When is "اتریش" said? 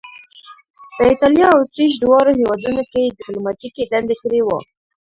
1.63-1.93